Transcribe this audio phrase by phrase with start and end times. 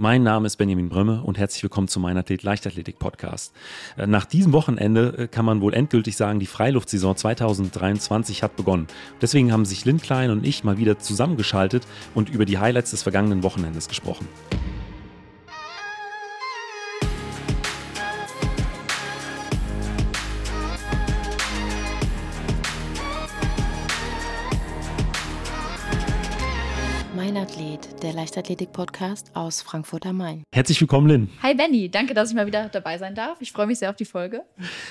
[0.00, 3.52] mein Name ist Benjamin Brömme und herzlich willkommen zu meinem Athlet Leichtathletik Podcast.
[3.98, 8.86] Äh, nach diesem Wochenende äh, kann man wohl endgültig sagen, die Freiluftsaison 2023 hat begonnen.
[9.20, 13.02] Deswegen haben sich Lynn Klein und ich mal wieder zusammengeschaltet und über die Highlights des
[13.02, 14.26] vergangenen Wochenendes gesprochen.
[28.02, 30.42] Der Leichtathletik-Podcast aus Frankfurt am Main.
[30.54, 31.30] Herzlich willkommen, Lynn.
[31.42, 33.40] Hi Benny, danke, dass ich mal wieder dabei sein darf.
[33.40, 34.42] Ich freue mich sehr auf die Folge.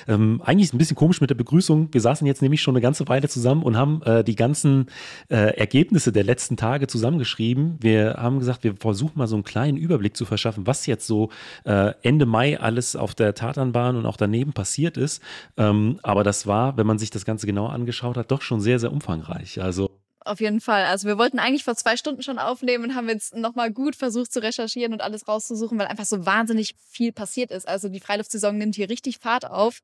[0.08, 1.90] Ähm, eigentlich ist es ein bisschen komisch mit der Begrüßung.
[1.92, 4.88] Wir saßen jetzt nämlich schon eine ganze Weile zusammen und haben äh, die ganzen
[5.30, 7.78] äh, Ergebnisse der letzten Tage zusammengeschrieben.
[7.82, 11.30] Wir haben gesagt, wir versuchen mal so einen kleinen Überblick zu verschaffen, was jetzt so
[11.66, 15.24] äh, Ende Mai alles auf der Tatanbahn und auch daneben passiert ist.
[15.58, 18.78] Ähm, aber das war, wenn man sich das Ganze genau angeschaut hat, doch schon sehr,
[18.78, 19.62] sehr umfangreich.
[19.62, 19.90] Also
[20.22, 20.86] auf jeden Fall.
[20.86, 24.32] Also wir wollten eigentlich vor zwei Stunden schon aufnehmen und haben jetzt nochmal gut versucht
[24.32, 27.68] zu recherchieren und alles rauszusuchen, weil einfach so wahnsinnig viel passiert ist.
[27.68, 29.82] Also die Freiluftsaison nimmt hier richtig Fahrt auf.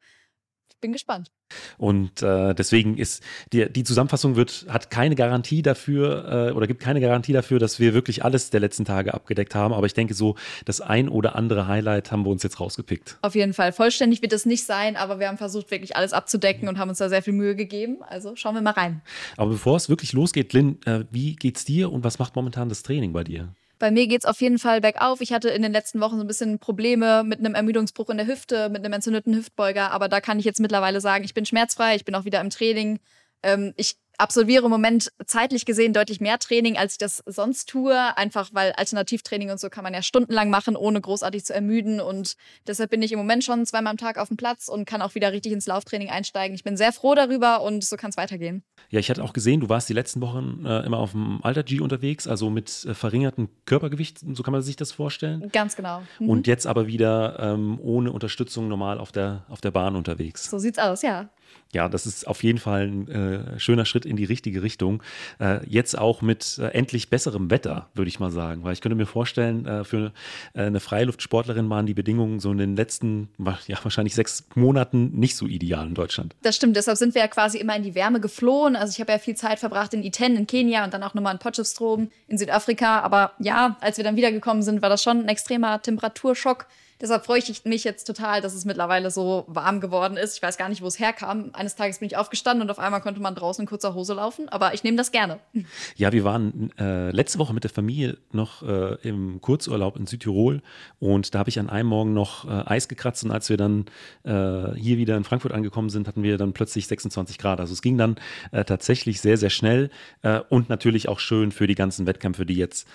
[0.69, 1.31] Ich bin gespannt.
[1.77, 6.81] Und äh, deswegen ist die, die Zusammenfassung wird, hat keine Garantie dafür äh, oder gibt
[6.81, 9.73] keine Garantie dafür, dass wir wirklich alles der letzten Tage abgedeckt haben.
[9.73, 13.17] Aber ich denke, so das ein oder andere Highlight haben wir uns jetzt rausgepickt.
[13.21, 13.71] Auf jeden Fall.
[13.71, 16.97] Vollständig wird es nicht sein, aber wir haben versucht, wirklich alles abzudecken und haben uns
[16.97, 17.97] da sehr viel Mühe gegeben.
[18.07, 19.01] Also schauen wir mal rein.
[19.37, 22.83] Aber bevor es wirklich losgeht, Lynn, äh, wie geht's dir und was macht momentan das
[22.83, 23.53] Training bei dir?
[23.77, 25.21] Bei mir geht es auf jeden Fall bergauf.
[25.21, 28.27] Ich hatte in den letzten Wochen so ein bisschen Probleme mit einem Ermüdungsbruch in der
[28.27, 29.91] Hüfte, mit einem entzündeten Hüftbeuger.
[29.91, 32.49] Aber da kann ich jetzt mittlerweile sagen, ich bin schmerzfrei, ich bin auch wieder im
[32.49, 32.99] Training.
[33.43, 37.95] Ähm, ich absolviere im Moment zeitlich gesehen deutlich mehr Training, als ich das sonst tue.
[38.17, 41.99] Einfach weil Alternativtraining und so kann man ja stundenlang machen, ohne großartig zu ermüden.
[41.99, 42.35] Und
[42.67, 45.15] deshalb bin ich im Moment schon zweimal am Tag auf dem Platz und kann auch
[45.15, 46.55] wieder richtig ins Lauftraining einsteigen.
[46.55, 48.63] Ich bin sehr froh darüber und so kann es weitergehen.
[48.89, 51.63] Ja, ich hatte auch gesehen, du warst die letzten Wochen äh, immer auf dem Alter
[51.63, 55.49] G unterwegs, also mit äh, verringertem Körpergewicht, so kann man sich das vorstellen.
[55.51, 56.03] Ganz genau.
[56.19, 56.29] Mhm.
[56.29, 60.49] Und jetzt aber wieder ähm, ohne Unterstützung normal auf der, auf der Bahn unterwegs.
[60.49, 61.29] So sieht's aus, ja
[61.75, 65.03] ja, das ist auf jeden Fall ein äh, schöner Schritt in die richtige Richtung.
[65.39, 68.63] Äh, jetzt auch mit äh, endlich besserem Wetter, würde ich mal sagen.
[68.63, 70.13] Weil ich könnte mir vorstellen, äh, für
[70.53, 73.27] äh, eine Freiluftsportlerin waren die Bedingungen so in den letzten,
[73.67, 76.33] ja, wahrscheinlich sechs Monaten nicht so ideal in Deutschland.
[76.43, 78.77] Das stimmt, deshalb sind wir ja quasi immer in die Wärme geflohen.
[78.77, 81.33] Also ich habe ja viel Zeit verbracht in Iten, in Kenia und dann auch nochmal
[81.33, 83.01] in Potchefstroom in Südafrika.
[83.01, 86.67] Aber ja, als wir dann wiedergekommen sind, war das schon ein extremer Temperaturschock.
[87.01, 90.37] Deshalb freue ich mich jetzt total, dass es mittlerweile so warm geworden ist.
[90.37, 91.49] Ich weiß gar nicht, wo es herkam.
[91.53, 94.47] Eines Tages bin ich aufgestanden und auf einmal konnte man draußen in kurzer Hose laufen.
[94.49, 95.39] Aber ich nehme das gerne.
[95.97, 100.61] Ja, wir waren äh, letzte Woche mit der Familie noch äh, im Kurzurlaub in Südtirol
[100.99, 103.85] und da habe ich an einem Morgen noch äh, Eis gekratzt und als wir dann
[104.23, 107.59] äh, hier wieder in Frankfurt angekommen sind, hatten wir dann plötzlich 26 Grad.
[107.59, 108.17] Also es ging dann
[108.51, 109.89] äh, tatsächlich sehr, sehr schnell
[110.21, 112.87] äh, und natürlich auch schön für die ganzen Wettkämpfe, die jetzt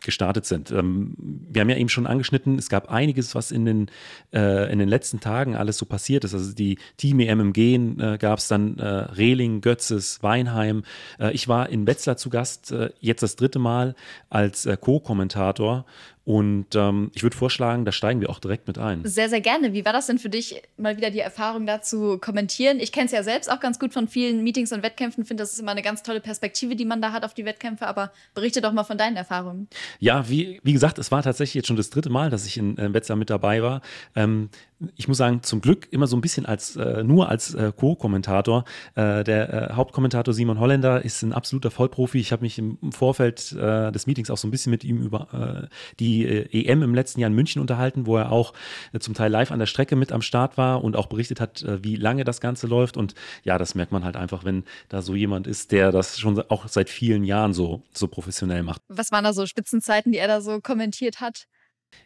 [0.00, 0.70] gestartet sind.
[0.70, 3.90] Ähm, wir haben ja eben schon angeschnitten, es gab einiges, was was in den,
[4.34, 6.34] äh, in den letzten Tagen alles so passiert ist.
[6.34, 10.84] Also die Team-EM im Gehen äh, gab es dann äh, Rehling, Götzes, Weinheim.
[11.18, 13.94] Äh, ich war in Wetzlar zu Gast, äh, jetzt das dritte Mal
[14.28, 15.86] als äh, Co-Kommentator
[16.24, 19.04] und ähm, ich würde vorschlagen, da steigen wir auch direkt mit ein.
[19.04, 19.72] Sehr, sehr gerne.
[19.72, 22.78] Wie war das denn für dich, mal wieder die Erfahrung dazu kommentieren?
[22.78, 25.24] Ich kenne es ja selbst auch ganz gut von vielen Meetings und Wettkämpfen.
[25.24, 27.86] Finde, das ist immer eine ganz tolle Perspektive, die man da hat auf die Wettkämpfe.
[27.86, 29.68] Aber berichte doch mal von deinen Erfahrungen.
[29.98, 32.76] Ja, wie, wie gesagt, es war tatsächlich jetzt schon das dritte Mal, dass ich in
[32.76, 33.80] äh, Wetzlar mit dabei war.
[34.14, 34.50] Ähm,
[34.96, 38.64] ich muss sagen, zum Glück immer so ein bisschen als äh, nur als äh, Co-Kommentator.
[38.94, 42.18] Äh, der äh, Hauptkommentator Simon Holländer ist ein absoluter Vollprofi.
[42.18, 45.68] Ich habe mich im Vorfeld äh, des Meetings auch so ein bisschen mit ihm über
[45.68, 48.54] äh, die EM im letzten Jahr in München unterhalten, wo er auch
[48.98, 51.96] zum Teil live an der Strecke mit am Start war und auch berichtet hat, wie
[51.96, 52.96] lange das Ganze läuft.
[52.96, 53.14] Und
[53.44, 56.68] ja, das merkt man halt einfach, wenn da so jemand ist, der das schon auch
[56.68, 58.82] seit vielen Jahren so, so professionell macht.
[58.88, 61.46] Was waren da so Spitzenzeiten, die er da so kommentiert hat?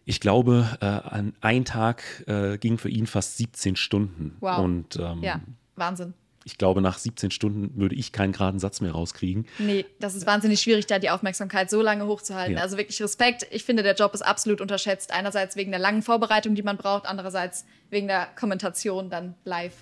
[0.05, 4.37] Ich glaube, äh, an ein Tag äh, ging für ihn fast 17 Stunden.
[4.41, 4.59] Wow.
[4.59, 5.41] Und ähm, ja,
[5.77, 6.15] Wahnsinn.
[6.47, 9.47] Ich glaube, nach 17 Stunden würde ich keinen geraden Satz mehr rauskriegen.
[9.59, 12.56] Nee, das ist wahnsinnig schwierig, da die Aufmerksamkeit so lange hochzuhalten.
[12.56, 12.62] Ja.
[12.62, 13.47] Also wirklich Respekt.
[13.50, 15.11] Ich finde, der Job ist absolut unterschätzt.
[15.11, 19.73] Einerseits wegen der langen Vorbereitung, die man braucht, andererseits wegen der Kommentation dann live.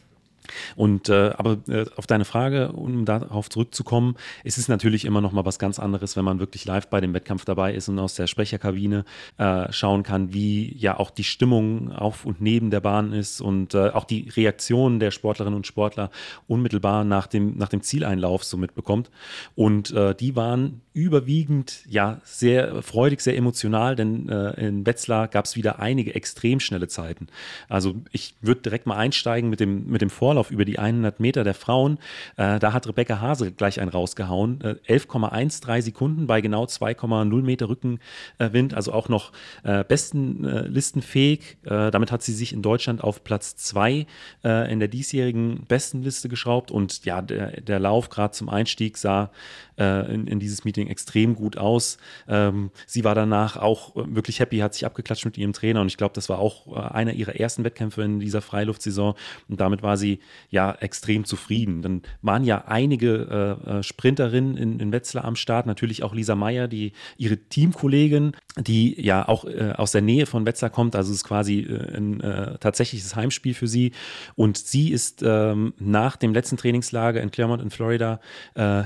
[0.77, 5.33] Und äh, aber äh, auf deine Frage, um darauf zurückzukommen, ist es natürlich immer noch
[5.33, 8.15] mal was ganz anderes, wenn man wirklich live bei dem Wettkampf dabei ist und aus
[8.15, 9.05] der Sprecherkabine
[9.39, 13.75] äh, schauen kann, wie ja auch die Stimmung auf und neben der Bahn ist und
[13.75, 16.11] äh, auch die Reaktionen der Sportlerinnen und Sportler
[16.49, 19.11] unmittelbar nach dem, nach dem Zieleinlauf so mitbekommt.
[19.55, 25.45] Und äh, die waren überwiegend ja sehr freudig, sehr emotional, denn äh, in Wetzlar gab
[25.45, 27.29] es wieder einige extrem schnelle Zeiten.
[27.69, 31.21] Also ich würde direkt mal einsteigen mit dem, mit dem Vor Vorlauf über die 100
[31.21, 31.99] Meter der Frauen.
[32.39, 34.63] Äh, da hat Rebecca Hase gleich einen rausgehauen.
[34.63, 39.33] Äh, 11,13 Sekunden bei genau 2,0 Meter Rückenwind, also auch noch
[39.63, 41.59] äh, bestenlistenfähig.
[41.65, 44.07] Äh, damit hat sie sich in Deutschland auf Platz 2
[44.43, 46.71] äh, in der diesjährigen Bestenliste geschraubt.
[46.71, 49.31] Und ja, der, der Lauf gerade zum Einstieg sah
[49.79, 51.99] äh, in, in, dieses Meeting extrem gut aus.
[52.27, 55.97] Ähm, sie war danach auch wirklich happy, hat sich abgeklatscht mit ihrem Trainer und ich
[55.97, 59.15] glaube, das war auch äh, einer ihrer ersten Wettkämpfe in dieser Freiluftsaison
[59.49, 60.21] und damit war sie
[60.51, 61.83] ja extrem zufrieden.
[61.83, 66.35] Dann waren ja einige äh, äh, Sprinterinnen in, in Wetzlar am Start, natürlich auch Lisa
[66.35, 71.11] Meyer, die ihre Teamkollegin, die ja auch äh, aus der Nähe von Wetzlar kommt, also
[71.11, 72.23] es ist quasi äh, ein
[72.61, 73.93] tatsächliches Heimspiel für sie
[74.35, 78.21] und sie ist ähm, nach dem letzten Trainingslager in Claremont in Florida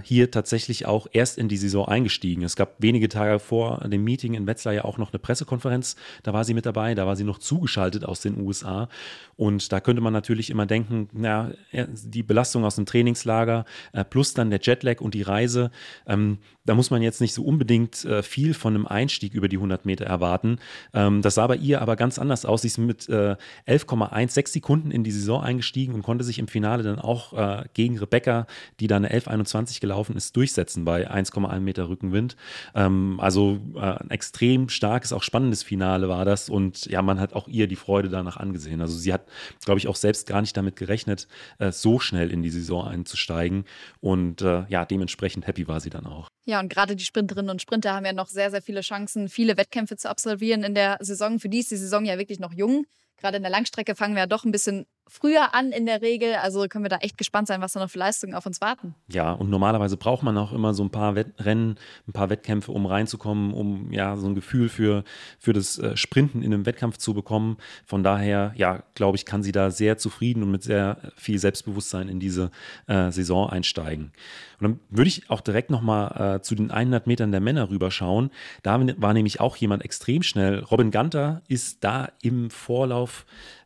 [0.03, 2.43] hier tatsächlich auch erst in die Saison eingestiegen.
[2.43, 6.33] Es gab wenige Tage vor dem Meeting in Wetzlar ja auch noch eine Pressekonferenz, da
[6.33, 8.89] war sie mit dabei, da war sie noch zugeschaltet aus den USA.
[9.37, 11.26] Und da könnte man natürlich immer denken, na,
[11.73, 15.71] die Belastung aus dem Trainingslager äh, plus dann der Jetlag und die Reise,
[16.07, 19.57] ähm, da muss man jetzt nicht so unbedingt äh, viel von einem Einstieg über die
[19.57, 20.59] 100 Meter erwarten.
[20.93, 22.63] Ähm, das sah bei ihr aber ganz anders aus.
[22.63, 23.37] Sie ist mit äh,
[23.67, 27.99] 11,16 Sekunden in die Saison eingestiegen und konnte sich im Finale dann auch äh, gegen
[27.99, 28.47] Rebecca,
[28.81, 32.37] die dann 11,21 gelaufen ist, durchsetzen bei 1,1 Meter Rückenwind.
[32.75, 37.33] Ähm, also äh, ein extrem starkes, auch spannendes Finale war das und ja, man hat
[37.33, 38.81] auch ihr die Freude danach angesehen.
[38.81, 39.27] Also sie hat,
[39.65, 41.29] glaube ich, auch selbst gar nicht damit gerechnet,
[41.59, 43.65] äh, so schnell in die Saison einzusteigen
[44.01, 46.36] und äh, ja, dementsprechend happy war sie dann auch.
[46.49, 49.57] Ja, und gerade die Sprinterinnen und Sprinter haben ja noch sehr, sehr viele Chancen, viele
[49.57, 51.41] Wettkämpfe zu absolvieren in der Saison.
[51.41, 52.87] Für die ist die Saison ja wirklich noch jung.
[53.19, 56.35] Gerade in der Langstrecke fangen wir ja doch ein bisschen früher an in der Regel.
[56.35, 58.95] Also können wir da echt gespannt sein, was da noch für Leistungen auf uns warten.
[59.09, 61.77] Ja, und normalerweise braucht man auch immer so ein paar Rennen,
[62.09, 65.05] ein paar Wettkämpfe, um reinzukommen, um ja so ein Gefühl für,
[65.39, 67.57] für das äh, Sprinten in einem Wettkampf zu bekommen.
[67.85, 72.09] Von daher, ja, glaube ich, kann sie da sehr zufrieden und mit sehr viel Selbstbewusstsein
[72.09, 72.51] in diese
[72.87, 74.13] äh, Saison einsteigen.
[74.59, 78.31] Und dann würde ich auch direkt nochmal äh, zu den 100 Metern der Männer rüberschauen.
[78.63, 80.61] Da war nämlich auch jemand extrem schnell.
[80.61, 83.06] Robin Ganter ist da im Vorlauf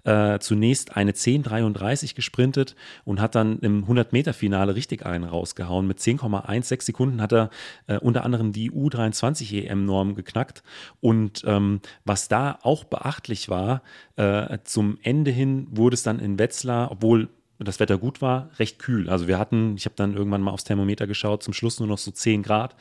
[0.04, 5.86] äh, zunächst eine 10,33 gesprintet und hat dann im 100-Meter-Finale richtig einen rausgehauen.
[5.86, 7.50] Mit 10,16 Sekunden hat er
[7.86, 10.62] äh, unter anderem die U23 EM-Norm geknackt.
[11.00, 13.82] Und ähm, was da auch beachtlich war,
[14.16, 17.28] äh, zum Ende hin wurde es dann in Wetzlar, obwohl
[17.64, 19.10] das Wetter gut war, recht kühl.
[19.10, 21.98] Also wir hatten, ich habe dann irgendwann mal aufs Thermometer geschaut, zum Schluss nur noch
[21.98, 22.74] so 10 Grad.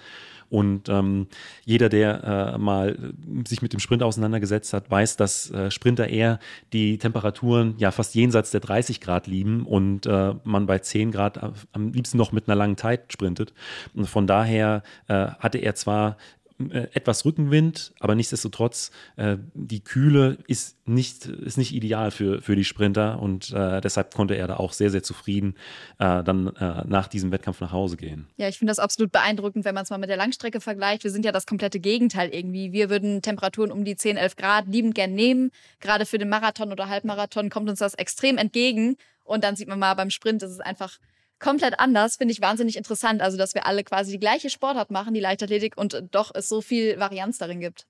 [0.50, 1.28] Und ähm,
[1.66, 3.14] jeder, der äh, mal
[3.48, 6.40] sich mit dem Sprint auseinandergesetzt hat, weiß, dass äh, Sprinter eher
[6.74, 11.40] die Temperaturen ja fast jenseits der 30 Grad lieben und äh, man bei 10 Grad
[11.72, 13.54] am liebsten noch mit einer langen Zeit sprintet.
[13.94, 20.38] Und von daher äh, hatte er zwar äh, etwas Rückenwind, aber nichtsdestotrotz, äh, die Kühle
[20.48, 24.58] ist nicht, ist nicht ideal für, für die Sprinter und äh, deshalb konnte er da
[24.58, 25.56] auch sehr, sehr zufrieden
[26.00, 28.28] äh, dann äh, nach diesem Wettkampf nach Hause gehen.
[28.36, 31.06] Ja, ich finde das absolut beeindruckend, wenn man es mal mit der Langstrecke vergleicht.
[31.06, 32.74] Wir sind ja das komplette Gegenteil irgendwie.
[32.74, 35.52] Wir würden Temperaturen um die 10, 11 Grad liebend gern nehmen.
[35.80, 38.98] Gerade für den Marathon oder Halbmarathon kommt uns das extrem entgegen.
[39.24, 40.98] Und dann sieht man mal beim Sprint, ist es einfach
[41.40, 43.22] komplett anders, finde ich wahnsinnig interessant.
[43.22, 46.62] Also, dass wir alle quasi die gleiche Sportart machen, die Leichtathletik, und doch es so
[46.62, 47.86] viel Varianz darin gibt.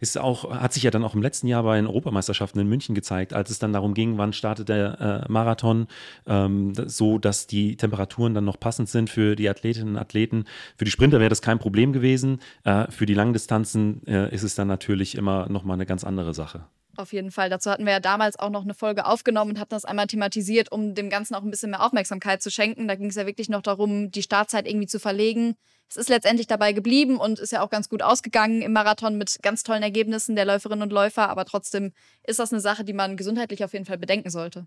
[0.00, 2.94] Ist auch, hat sich ja dann auch im letzten Jahr bei den Europameisterschaften in München
[2.94, 5.86] gezeigt, als es dann darum ging, wann startet der äh, Marathon,
[6.26, 10.44] ähm, so dass die Temperaturen dann noch passend sind für die Athletinnen und Athleten.
[10.76, 12.40] Für die Sprinter wäre das kein Problem gewesen.
[12.64, 16.64] Äh, für die Langdistanzen äh, ist es dann natürlich immer nochmal eine ganz andere Sache.
[17.00, 17.48] Auf jeden Fall.
[17.48, 20.70] Dazu hatten wir ja damals auch noch eine Folge aufgenommen und hatten das einmal thematisiert,
[20.70, 22.88] um dem Ganzen auch ein bisschen mehr Aufmerksamkeit zu schenken.
[22.88, 25.56] Da ging es ja wirklich noch darum, die Startzeit irgendwie zu verlegen.
[25.88, 29.38] Es ist letztendlich dabei geblieben und ist ja auch ganz gut ausgegangen im Marathon mit
[29.42, 31.30] ganz tollen Ergebnissen der Läuferinnen und Läufer.
[31.30, 31.92] Aber trotzdem
[32.26, 34.66] ist das eine Sache, die man gesundheitlich auf jeden Fall bedenken sollte.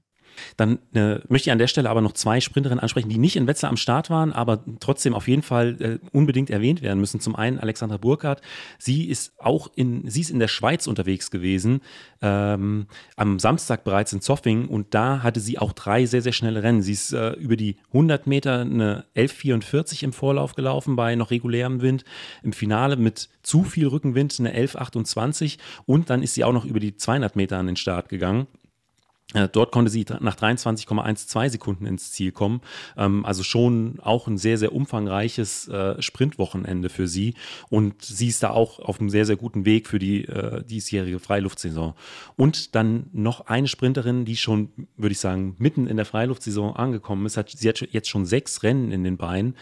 [0.57, 3.47] Dann äh, möchte ich an der Stelle aber noch zwei Sprinterinnen ansprechen, die nicht in
[3.47, 7.19] Wetzlar am Start waren, aber trotzdem auf jeden Fall äh, unbedingt erwähnt werden müssen.
[7.19, 8.41] Zum einen Alexandra Burkhardt.
[8.77, 11.81] Sie ist auch in, sie ist in der Schweiz unterwegs gewesen,
[12.21, 16.63] ähm, am Samstag bereits in Zoffing und da hatte sie auch drei sehr, sehr schnelle
[16.63, 16.81] Rennen.
[16.81, 21.81] Sie ist äh, über die 100 Meter eine 11,44 im Vorlauf gelaufen bei noch regulärem
[21.81, 22.05] Wind.
[22.43, 26.79] Im Finale mit zu viel Rückenwind eine 11,28 und dann ist sie auch noch über
[26.79, 28.47] die 200 Meter an den Start gegangen.
[29.33, 32.61] Äh, dort konnte sie nach 23,12 Sekunden ins Ziel kommen.
[32.97, 37.33] Ähm, also schon auch ein sehr, sehr umfangreiches äh, Sprintwochenende für sie.
[37.69, 41.19] Und sie ist da auch auf einem sehr, sehr guten Weg für die äh, diesjährige
[41.19, 41.93] Freiluftsaison.
[42.35, 47.25] Und dann noch eine Sprinterin, die schon, würde ich sagen, mitten in der Freiluftsaison angekommen
[47.25, 47.33] ist.
[47.33, 49.55] Sie hat jetzt schon sechs Rennen in den Beinen.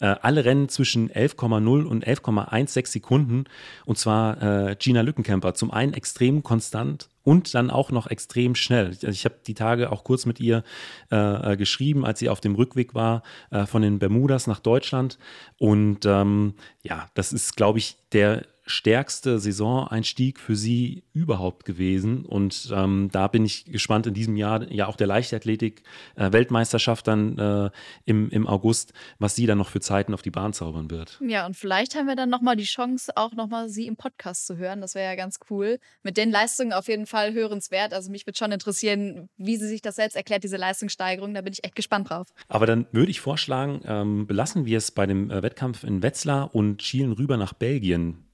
[0.00, 3.44] Alle Rennen zwischen 11,0 und 11,16 Sekunden.
[3.84, 5.54] Und zwar Gina Lückenkämper.
[5.54, 8.92] Zum einen extrem konstant und dann auch noch extrem schnell.
[8.92, 10.64] Ich, ich habe die Tage auch kurz mit ihr
[11.10, 15.18] äh, geschrieben, als sie auf dem Rückweg war äh, von den Bermudas nach Deutschland.
[15.58, 22.24] Und ähm, ja, das ist, glaube ich, der stärkste Saisoneinstieg für sie überhaupt gewesen.
[22.24, 27.38] Und ähm, da bin ich gespannt in diesem Jahr, ja auch der Leichtathletik-Weltmeisterschaft äh, dann
[27.38, 27.70] äh,
[28.04, 31.20] im, im August, was sie dann noch für Zeiten auf die Bahn zaubern wird.
[31.26, 34.56] Ja, und vielleicht haben wir dann nochmal die Chance, auch nochmal sie im Podcast zu
[34.56, 34.80] hören.
[34.80, 35.78] Das wäre ja ganz cool.
[36.02, 37.92] Mit den Leistungen auf jeden Fall hörenswert.
[37.92, 41.34] Also mich würde schon interessieren, wie sie sich das selbst erklärt, diese Leistungssteigerung.
[41.34, 42.28] Da bin ich echt gespannt drauf.
[42.48, 46.54] Aber dann würde ich vorschlagen, ähm, belassen wir es bei dem äh, Wettkampf in Wetzlar
[46.54, 48.27] und schielen rüber nach Belgien.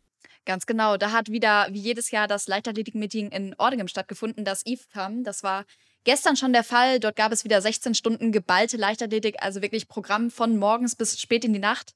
[0.46, 0.96] Ganz genau.
[0.96, 5.24] Da hat wieder, wie jedes Jahr, das Leichtathletik-Meeting in Ordingem stattgefunden, das IFCAM.
[5.24, 5.64] Das war
[6.04, 7.00] gestern schon der Fall.
[7.00, 11.44] Dort gab es wieder 16 Stunden geballte Leichtathletik, also wirklich Programm von morgens bis spät
[11.44, 11.94] in die Nacht.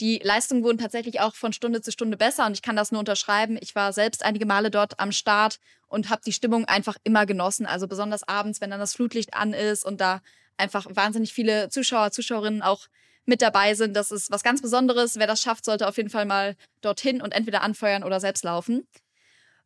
[0.00, 2.98] Die Leistungen wurden tatsächlich auch von Stunde zu Stunde besser und ich kann das nur
[2.98, 3.56] unterschreiben.
[3.58, 7.64] Ich war selbst einige Male dort am Start und habe die Stimmung einfach immer genossen.
[7.64, 10.20] Also besonders abends, wenn dann das Flutlicht an ist und da
[10.58, 12.88] einfach wahnsinnig viele Zuschauer, Zuschauerinnen auch
[13.26, 13.94] mit dabei sind.
[13.94, 15.16] Das ist was ganz Besonderes.
[15.18, 18.86] Wer das schafft, sollte auf jeden Fall mal dorthin und entweder anfeuern oder selbst laufen.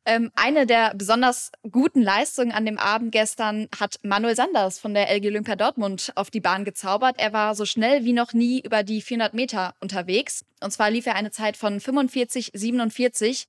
[0.07, 5.11] Ähm, eine der besonders guten Leistungen an dem Abend gestern hat Manuel Sanders von der
[5.11, 7.17] LG Olympia Dortmund auf die Bahn gezaubert.
[7.19, 10.45] Er war so schnell wie noch nie über die 400 Meter unterwegs.
[10.63, 13.47] Und zwar lief er eine Zeit von 45,47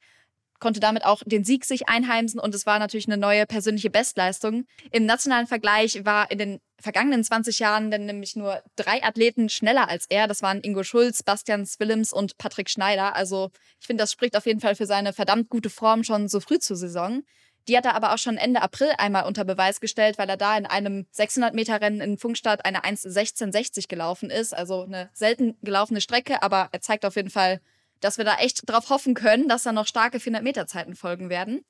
[0.61, 4.65] konnte damit auch den Sieg sich einheimsen und es war natürlich eine neue persönliche Bestleistung.
[4.91, 9.89] Im nationalen Vergleich war in den vergangenen 20 Jahren dann nämlich nur drei Athleten schneller
[9.89, 10.27] als er.
[10.27, 13.15] Das waren Ingo Schulz, Bastian Willems und Patrick Schneider.
[13.15, 13.49] Also
[13.79, 16.59] ich finde, das spricht auf jeden Fall für seine verdammt gute Form schon so früh
[16.59, 17.23] zur Saison.
[17.67, 20.57] Die hat er aber auch schon Ende April einmal unter Beweis gestellt, weil er da
[20.57, 24.55] in einem 600-Meter-Rennen in Funkstadt eine 1,1660 gelaufen ist.
[24.55, 27.61] Also eine selten gelaufene Strecke, aber er zeigt auf jeden Fall
[28.01, 31.63] dass wir da echt drauf hoffen können, dass da noch starke 400-Meter-Zeiten folgen werden.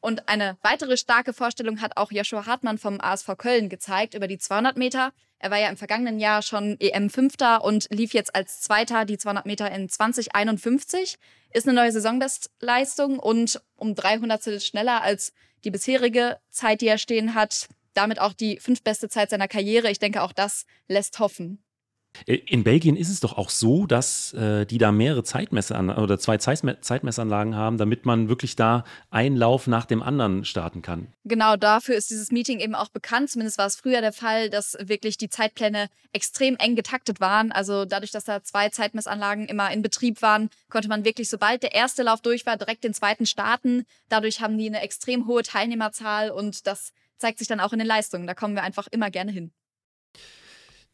[0.00, 4.38] Und eine weitere starke Vorstellung hat auch Joshua Hartmann vom ASV Köln gezeigt über die
[4.38, 5.12] 200 Meter.
[5.38, 9.46] Er war ja im vergangenen Jahr schon EM-Fünfter und lief jetzt als Zweiter die 200
[9.46, 11.16] Meter in 2051.
[11.52, 15.32] Ist eine neue Saisonbestleistung und um 300 schneller als
[15.64, 17.68] die bisherige Zeit, die er stehen hat.
[17.94, 19.90] Damit auch die fünftbeste Zeit seiner Karriere.
[19.90, 21.65] Ich denke, auch das lässt hoffen.
[22.26, 26.18] Äh, in Belgien ist es doch auch so, dass äh, die da mehrere Zeitmesseranlagen oder
[26.18, 31.08] zwei Zeitmessanlagen haben, damit man wirklich da einen Lauf nach dem anderen starten kann.
[31.24, 33.30] Genau dafür ist dieses Meeting eben auch bekannt.
[33.30, 37.52] Zumindest war es früher der Fall, dass wirklich die Zeitpläne extrem eng getaktet waren.
[37.52, 41.74] Also dadurch, dass da zwei Zeitmessanlagen immer in Betrieb waren, konnte man wirklich, sobald der
[41.74, 43.84] erste Lauf durch war, direkt den zweiten starten.
[44.08, 47.88] Dadurch haben die eine extrem hohe Teilnehmerzahl und das zeigt sich dann auch in den
[47.88, 48.26] Leistungen.
[48.26, 49.52] Da kommen wir einfach immer gerne hin.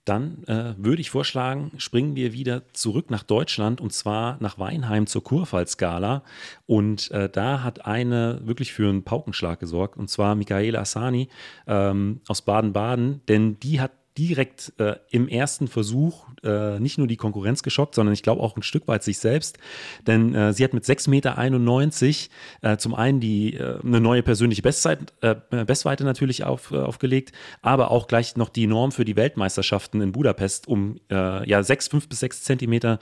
[0.05, 5.07] Dann äh, würde ich vorschlagen, springen wir wieder zurück nach Deutschland und zwar nach Weinheim
[5.07, 6.25] zur Kurfallskala.
[6.67, 11.29] Und äh, da hat eine wirklich für einen Paukenschlag gesorgt und zwar Michaela Assani
[11.69, 17.17] ähm, aus Baden-Baden, denn die hat direkt äh, im ersten Versuch äh, nicht nur die
[17.17, 19.59] Konkurrenz geschockt, sondern ich glaube auch ein Stück weit sich selbst.
[20.07, 24.61] Denn äh, sie hat mit 6,91 Meter äh, zum einen die, äh, eine neue persönliche
[24.61, 30.01] Bestzeit, äh, Bestweite natürlich auf, aufgelegt, aber auch gleich noch die Norm für die Weltmeisterschaften
[30.01, 32.99] in Budapest um ja, 6, 5 bis 6 Zentimeter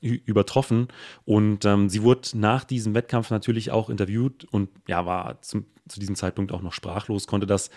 [0.00, 0.88] übertroffen.
[1.24, 6.00] Und ähm, sie wurde nach diesem Wettkampf natürlich auch interviewt und ja, war zum, zu
[6.00, 7.70] diesem Zeitpunkt auch noch sprachlos, konnte das,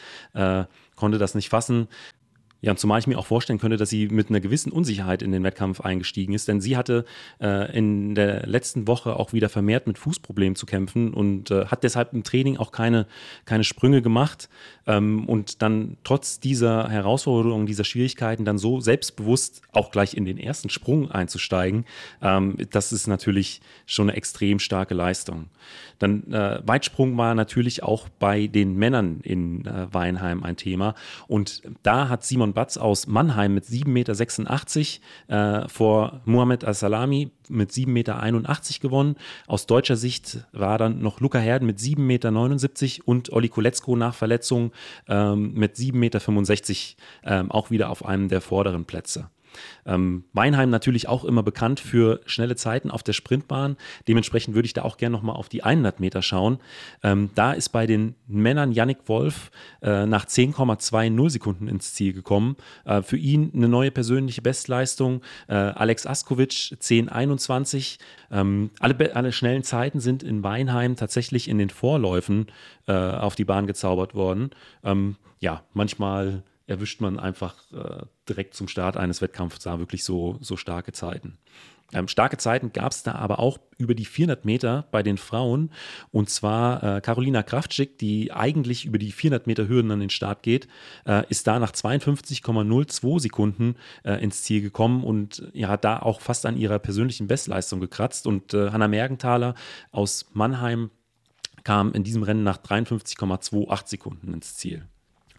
[0.95, 1.87] konnte das nicht fassen.
[2.63, 5.33] Ja, und zumal ich mir auch vorstellen könnte, dass sie mit einer gewissen Unsicherheit in
[5.33, 7.03] den Wettkampf eingestiegen ist, denn sie hatte
[7.41, 11.83] äh, in der letzten Woche auch wieder vermehrt mit Fußproblemen zu kämpfen und äh, hat
[11.83, 13.05] deshalb im Training auch keine,
[13.43, 14.47] keine Sprünge gemacht
[14.87, 20.37] ähm, und dann trotz dieser Herausforderungen, dieser Schwierigkeiten dann so selbstbewusst auch gleich in den
[20.37, 21.83] ersten Sprung einzusteigen,
[22.21, 25.49] ähm, das ist natürlich schon eine extrem starke Leistung.
[25.99, 30.95] Dann äh, Weitsprung war natürlich auch bei den Männern in äh, Weinheim ein Thema
[31.27, 37.71] und da hat Simon Batz aus Mannheim mit 7,86 Meter äh, vor Mohamed Al-Salami mit
[37.71, 39.15] 7,81 Meter gewonnen.
[39.47, 44.15] Aus deutscher Sicht war dann noch Luca Herden mit 7,79 Meter und Olli Koletzko nach
[44.15, 44.71] Verletzung
[45.07, 49.29] ähm, mit 7,65 Meter ähm, auch wieder auf einem der vorderen Plätze.
[49.85, 53.77] Ähm, Weinheim natürlich auch immer bekannt für schnelle Zeiten auf der Sprintbahn.
[54.07, 56.59] Dementsprechend würde ich da auch gerne nochmal auf die 100 Meter schauen.
[57.03, 62.55] Ähm, da ist bei den Männern Yannick Wolf äh, nach 10,20 Sekunden ins Ziel gekommen.
[62.85, 65.21] Äh, für ihn eine neue persönliche Bestleistung.
[65.47, 67.97] Äh, Alex Askovic 10,21.
[68.31, 72.47] Ähm, alle, alle schnellen Zeiten sind in Weinheim tatsächlich in den Vorläufen
[72.87, 74.51] äh, auf die Bahn gezaubert worden.
[74.83, 80.37] Ähm, ja, manchmal erwischt man einfach äh, direkt zum Start eines Wettkampfs da wirklich so,
[80.41, 81.37] so starke Zeiten.
[81.93, 85.71] Ähm, starke Zeiten gab es da aber auch über die 400 Meter bei den Frauen.
[86.11, 90.43] Und zwar äh, Carolina Kraftschick, die eigentlich über die 400 Meter Hürden an den Start
[90.43, 90.67] geht,
[91.05, 96.21] äh, ist da nach 52,02 Sekunden äh, ins Ziel gekommen und ja, hat da auch
[96.21, 98.25] fast an ihrer persönlichen Bestleistung gekratzt.
[98.25, 99.53] Und äh, Hanna Mergenthaler
[99.91, 100.89] aus Mannheim
[101.63, 104.87] kam in diesem Rennen nach 53,28 Sekunden ins Ziel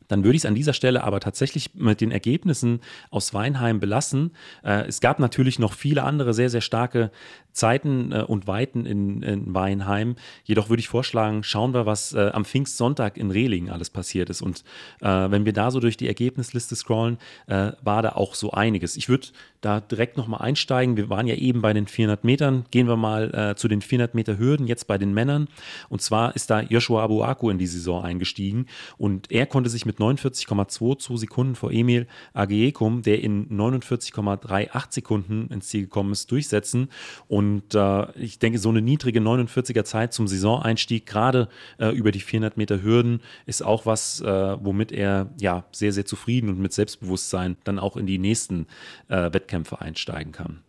[0.09, 2.81] dann würde ich es an dieser Stelle aber tatsächlich mit den Ergebnissen
[3.11, 4.33] aus Weinheim belassen.
[4.63, 7.11] Äh, es gab natürlich noch viele andere sehr, sehr starke
[7.53, 10.17] Zeiten äh, und Weiten in, in, Weinheim.
[10.45, 14.43] Jedoch würde ich vorschlagen, schauen wir, was äh, am Pfingstsonntag in Rehlingen alles passiert ist.
[14.43, 14.65] Und
[15.01, 18.97] äh, wenn wir da so durch die Ergebnisliste scrollen, äh, war da auch so einiges.
[18.97, 19.29] Ich würde
[19.61, 20.97] da direkt nochmal einsteigen.
[20.97, 22.67] Wir waren ja eben bei den 400 Metern.
[22.71, 25.49] Gehen wir mal äh, zu den 400 Meter Hürden, jetzt bei den Männern.
[25.89, 28.67] Und zwar ist da Joshua Abuaku in die Saison eingestiegen
[28.99, 35.69] und er konnte sich mit 49,22 Sekunden vor Emil Ageekum, der in 49,38 Sekunden ins
[35.69, 36.89] Ziel gekommen ist, durchsetzen.
[37.29, 41.49] Und und äh, ich denke, so eine niedrige 49er Zeit zum Saisoneinstieg, gerade
[41.79, 44.27] äh, über die 400 Meter Hürden, ist auch was, äh,
[44.65, 48.67] womit er ja sehr, sehr zufrieden und mit Selbstbewusstsein dann auch in die nächsten
[49.09, 50.63] äh, Wettkämpfe einsteigen kann.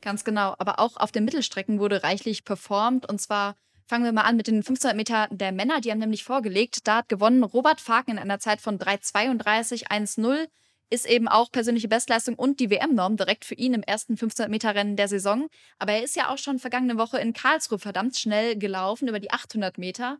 [0.00, 0.54] Ganz genau.
[0.58, 3.08] Aber auch auf den Mittelstrecken wurde reichlich performt.
[3.08, 3.54] Und zwar
[3.90, 5.80] fangen wir mal an mit den 1500 Meter der Männer.
[5.80, 6.86] Die haben nämlich vorgelegt.
[6.86, 10.46] Da hat gewonnen Robert Faken in einer Zeit von 3,32,10
[10.90, 15.08] ist eben auch persönliche Bestleistung und die WM-Norm direkt für ihn im ersten 1500-Meter-Rennen der
[15.08, 15.48] Saison.
[15.78, 19.32] Aber er ist ja auch schon vergangene Woche in Karlsruhe verdammt schnell gelaufen über die
[19.32, 20.18] 800 Meter.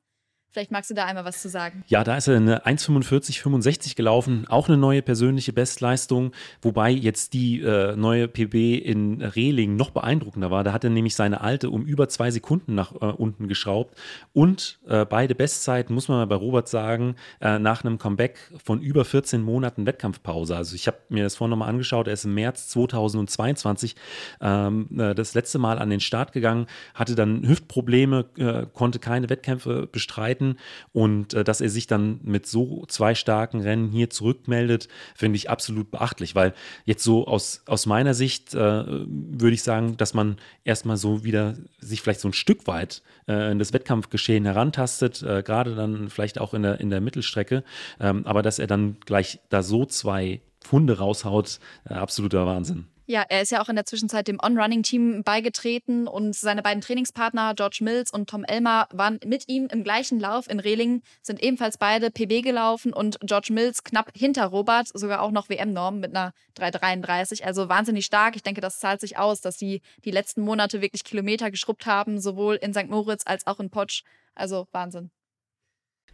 [0.52, 1.85] Vielleicht magst du da einmal was zu sagen.
[1.87, 7.61] Ja, da ist er eine 1,45,65 gelaufen, auch eine neue persönliche Bestleistung, wobei jetzt die
[7.61, 10.64] äh, neue PB in Rehling noch beeindruckender war.
[10.64, 13.97] Da hat er nämlich seine alte um über zwei Sekunden nach äh, unten geschraubt
[14.33, 18.80] und äh, beide Bestzeiten, muss man mal bei Robert sagen, äh, nach einem Comeback von
[18.80, 20.57] über 14 Monaten Wettkampfpause.
[20.57, 23.95] Also ich habe mir das vorhin nochmal angeschaut, er ist im März 2022
[24.40, 29.30] ähm, äh, das letzte Mal an den Start gegangen, hatte dann Hüftprobleme, äh, konnte keine
[29.30, 30.56] Wettkämpfe bestreiten Zeiten
[30.92, 35.50] und äh, dass er sich dann mit so zwei starken Rennen hier zurückmeldet, finde ich
[35.50, 36.54] absolut beachtlich, weil
[36.85, 41.56] jetzt so aus, aus meiner Sicht äh, würde ich sagen, dass man erstmal so wieder
[41.78, 46.40] sich vielleicht so ein Stück weit äh, in das Wettkampfgeschehen herantastet, äh, gerade dann vielleicht
[46.40, 47.62] auch in der, in der Mittelstrecke,
[48.00, 52.86] ähm, aber dass er dann gleich da so zwei Funde raushaut, äh, absoluter Wahnsinn.
[53.10, 57.54] Ja, er ist ja auch in der Zwischenzeit dem On-Running-Team beigetreten und seine beiden Trainingspartner
[57.56, 61.76] George Mills und Tom Elmer waren mit ihm im gleichen Lauf in Rehlingen, sind ebenfalls
[61.76, 66.32] beide PB gelaufen und George Mills knapp hinter Robert, sogar auch noch WM-Norm mit einer
[66.56, 67.42] 3,33.
[67.42, 68.36] Also wahnsinnig stark.
[68.36, 72.20] Ich denke, das zahlt sich aus, dass sie die letzten Monate wirklich Kilometer geschrubbt haben,
[72.20, 72.86] sowohl in St.
[72.90, 74.04] Moritz als auch in Potsch.
[74.36, 75.10] Also Wahnsinn.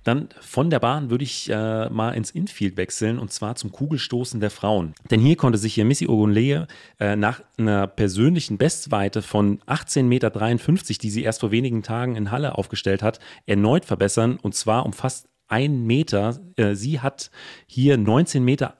[0.06, 4.38] Dann von der Bahn würde ich äh, mal ins Infield wechseln und zwar zum Kugelstoßen
[4.38, 4.94] der Frauen.
[5.10, 6.68] Denn hier konnte sich hier Missy Ogunleye
[7.00, 10.30] äh, nach einer persönlichen Bestweite von 18,53 Meter,
[11.02, 14.92] die sie erst vor wenigen Tagen in Halle aufgestellt hat, erneut verbessern und zwar um
[14.92, 16.38] fast ein Meter.
[16.56, 17.30] Äh, sie hat
[17.66, 18.74] hier 19,31 Meter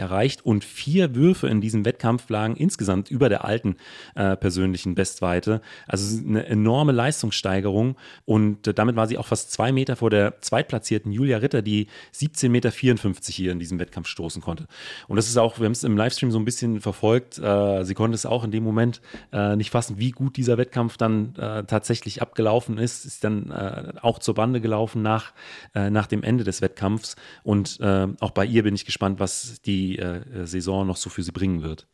[0.00, 3.76] erreicht und vier Würfe in diesem Wettkampf lagen insgesamt über der alten
[4.14, 5.60] äh, persönlichen Bestweite.
[5.86, 10.40] Also eine enorme Leistungssteigerung und äh, damit war sie auch fast zwei Meter vor der
[10.40, 12.70] zweitplatzierten Julia Ritter, die 17,54 Meter
[13.32, 14.66] hier in diesem Wettkampf stoßen konnte.
[15.08, 17.94] Und das ist auch, wir haben es im Livestream so ein bisschen verfolgt, äh, sie
[17.94, 19.02] konnte es auch in dem Moment
[19.32, 23.04] äh, nicht fassen, wie gut dieser Wettkampf dann tatsächlich abgelaufen ist.
[23.04, 23.52] Ist dann
[24.00, 25.32] auch zur Bande gelaufen nach
[25.86, 27.16] äh, nach dem Ende des Wettkampfs.
[27.42, 31.22] Und äh, auch bei ihr bin ich gespannt, was die äh, Saison noch so für
[31.22, 31.86] sie bringen wird.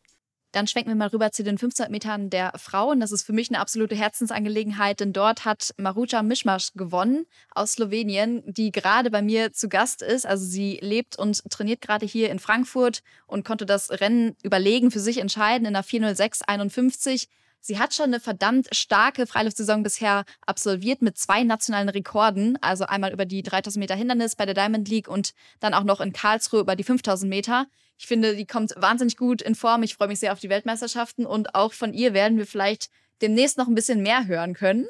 [0.53, 3.01] Dann schwenken wir mal rüber zu den 1500 Metern der Frauen.
[3.01, 8.43] Das ist für mich eine absolute Herzensangelegenheit, denn dort hat Maruja Mischmasch gewonnen aus Slowenien,
[8.47, 10.25] die gerade bei mir zu Gast ist.
[10.25, 15.01] Also sie lebt und trainiert gerade hier in Frankfurt und konnte das Rennen überlegen für
[15.01, 17.27] sich entscheiden in der 406,51.
[17.61, 22.57] Sie hat schon eine verdammt starke Freiluftsaison bisher absolviert mit zwei nationalen Rekorden.
[22.61, 26.01] Also einmal über die 3000 Meter Hindernis bei der Diamond League und dann auch noch
[26.01, 27.67] in Karlsruhe über die 5000 Meter.
[27.99, 29.83] Ich finde, die kommt wahnsinnig gut in Form.
[29.83, 32.91] Ich freue mich sehr auf die Weltmeisterschaften und auch von ihr werden wir vielleicht
[33.21, 34.87] demnächst noch ein bisschen mehr hören können.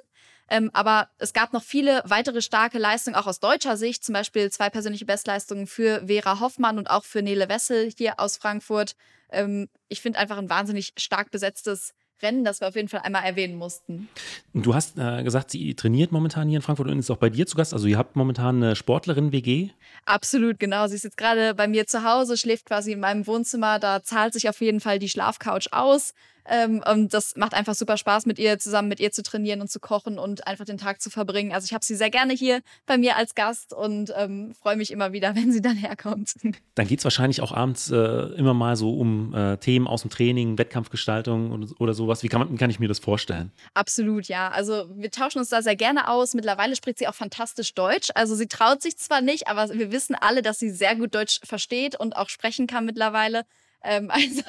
[0.51, 4.05] Ähm, aber es gab noch viele weitere starke Leistungen, auch aus deutscher Sicht.
[4.05, 8.37] Zum Beispiel zwei persönliche Bestleistungen für Vera Hoffmann und auch für Nele Wessel hier aus
[8.37, 8.95] Frankfurt.
[9.31, 13.25] Ähm, ich finde einfach ein wahnsinnig stark besetztes Rennen, das wir auf jeden Fall einmal
[13.25, 14.09] erwähnen mussten.
[14.55, 17.47] Du hast äh, gesagt, sie trainiert momentan hier in Frankfurt und ist auch bei dir
[17.47, 17.73] zu Gast.
[17.73, 19.71] Also ihr habt momentan eine Sportlerin-WG?
[20.05, 20.87] Absolut, genau.
[20.87, 23.79] Sie ist jetzt gerade bei mir zu Hause, schläft quasi in meinem Wohnzimmer.
[23.79, 26.15] Da zahlt sich auf jeden Fall die Schlafcouch aus.
[26.49, 29.71] Ähm, und das macht einfach super Spaß, mit ihr zusammen mit ihr zu trainieren und
[29.71, 31.53] zu kochen und einfach den Tag zu verbringen.
[31.53, 34.91] Also ich habe sie sehr gerne hier bei mir als Gast und ähm, freue mich
[34.91, 36.35] immer wieder, wenn sie dann herkommt.
[36.75, 40.11] Dann geht es wahrscheinlich auch abends äh, immer mal so um äh, Themen aus dem
[40.11, 42.23] Training, Wettkampfgestaltung oder, oder sowas.
[42.23, 43.53] Wie kann, man, kann ich mir das vorstellen?
[43.75, 44.49] Absolut, ja.
[44.49, 46.35] Also wir tauschen uns da sehr gerne aus.
[46.35, 48.09] Mittlerweile spricht sie auch fantastisch Deutsch.
[48.15, 51.41] Also sie traut sich zwar nicht, aber wir wissen alle, dass sie sehr gut Deutsch
[51.45, 53.45] versteht und auch sprechen kann mittlerweile.
[53.83, 54.43] Ähm, also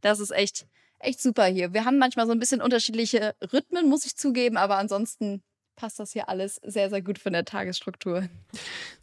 [0.00, 0.66] das ist echt,
[0.98, 1.72] echt super hier.
[1.72, 5.42] Wir haben manchmal so ein bisschen unterschiedliche Rhythmen, muss ich zugeben, aber ansonsten
[5.76, 8.28] passt das hier alles sehr, sehr gut von der Tagesstruktur.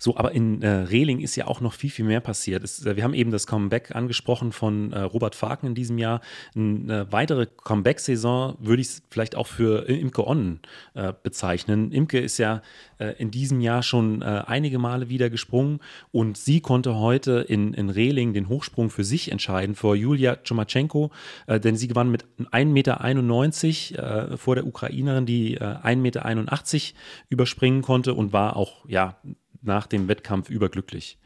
[0.03, 2.61] So, aber in äh, Rehling ist ja auch noch viel, viel mehr passiert.
[2.61, 6.19] Es, äh, wir haben eben das Comeback angesprochen von äh, Robert Faken in diesem Jahr.
[6.57, 10.59] Eine weitere Comeback-Saison würde ich vielleicht auch für Imke Onnen
[10.93, 11.93] äh, bezeichnen.
[11.93, 12.61] Imke ist ja
[12.97, 15.79] äh, in diesem Jahr schon äh, einige Male wieder gesprungen
[16.11, 21.11] und sie konnte heute in, in Rehling den Hochsprung für sich entscheiden vor Julia Tschomachenko,
[21.47, 28.33] denn sie gewann mit 1,91 Meter vor der Ukrainerin, die 1,81 Meter überspringen konnte und
[28.33, 29.15] war auch ja
[29.63, 31.17] nach dem Wettkampf überglücklich.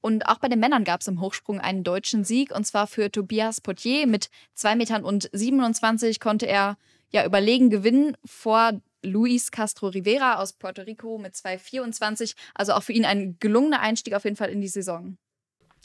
[0.00, 3.10] Und auch bei den Männern gab es im Hochsprung einen deutschen Sieg und zwar für
[3.10, 4.06] Tobias Potier.
[4.06, 6.76] Mit 2 Metern und 27 konnte er
[7.10, 12.34] ja überlegen gewinnen vor Luis Castro Rivera aus Puerto Rico mit 2,24.
[12.54, 15.16] Also auch für ihn ein gelungener Einstieg auf jeden Fall in die Saison.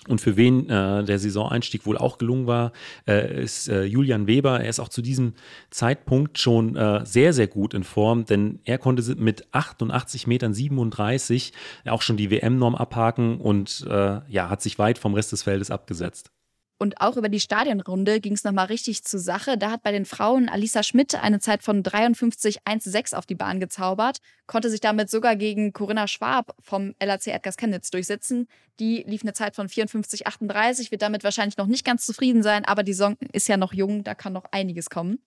[0.08, 2.74] Und für wen äh, der Saisoneinstieg wohl auch gelungen war,
[3.08, 4.60] äh, ist äh, Julian Weber.
[4.60, 5.34] Er ist auch zu diesem
[5.70, 11.54] Zeitpunkt schon äh, sehr, sehr gut in Form, denn er konnte mit 88 Metern 37
[11.86, 15.72] auch schon die WM-Norm abhaken und äh, ja, hat sich weit vom Rest des Feldes
[15.72, 16.32] abgesetzt.
[16.78, 19.58] Und auch über die Stadionrunde ging es nochmal richtig zur Sache.
[19.58, 24.18] Da hat bei den Frauen Alisa Schmidt eine Zeit von 53,16 auf die Bahn gezaubert,
[24.48, 28.48] konnte sich damit sogar gegen Corinna Schwab vom LAC Edgars Chemnitz durchsetzen.
[28.80, 32.84] Die lief eine Zeit von 54,38, wird damit wahrscheinlich noch nicht ganz zufrieden sein, aber
[32.84, 35.20] die Saison ist ja noch jung, da kann noch einiges kommen.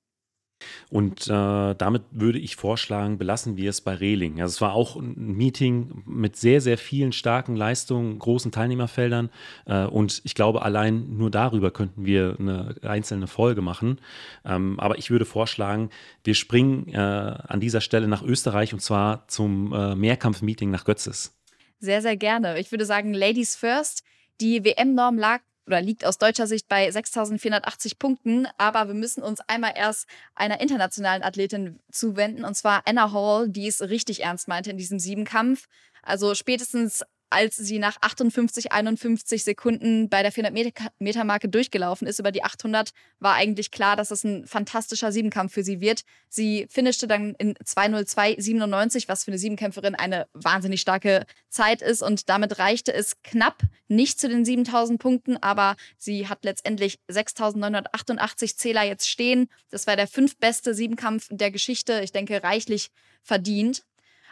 [0.91, 4.41] Und äh, damit würde ich vorschlagen, belassen wir es bei Rehling.
[4.41, 9.31] Also es war auch ein Meeting mit sehr, sehr vielen starken Leistungen, großen Teilnehmerfeldern.
[9.67, 14.01] Äh, und ich glaube, allein nur darüber könnten wir eine einzelne Folge machen.
[14.45, 15.91] Ähm, aber ich würde vorschlagen,
[16.25, 21.35] wir springen äh, an dieser Stelle nach Österreich und zwar zum äh, Mehrkampf-Meeting nach Götzes.
[21.79, 22.59] Sehr, sehr gerne.
[22.59, 24.03] Ich würde sagen, Ladies First.
[24.41, 28.49] Die WM-Norm lag oder liegt aus deutscher Sicht bei 6.480 Punkten.
[28.59, 33.67] Aber wir müssen uns einmal erst einer internationalen Athletin zuwenden, und zwar Anna Hall, die
[33.67, 35.67] es richtig ernst meinte in diesem Siebenkampf.
[36.03, 42.45] Also spätestens als sie nach 58, 51 Sekunden bei der 400-Meter-Marke durchgelaufen ist über die
[42.45, 46.03] 800, war eigentlich klar, dass es ein fantastischer Siebenkampf für sie wird.
[46.29, 52.03] Sie finishte dann in 202,97, was für eine Siebenkämpferin eine wahnsinnig starke Zeit ist.
[52.03, 58.57] Und damit reichte es knapp nicht zu den 7000 Punkten, aber sie hat letztendlich 6988
[58.57, 59.49] Zähler jetzt stehen.
[59.71, 62.01] Das war der fünftbeste Siebenkampf der Geschichte.
[62.03, 62.91] Ich denke, reichlich
[63.23, 63.83] verdient.